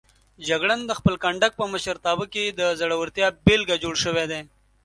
جګړن 0.47 0.79
د 0.85 0.91
خپل 0.99 1.15
کنډک 1.23 1.51
په 1.57 1.65
مشرتابه 1.73 2.25
کې 2.33 2.43
د 2.47 2.61
زړورتیا 2.79 3.27
بېلګه 3.45 3.75
جوړ 3.83 3.95
شوی 4.03 4.25
دی. 4.31 4.41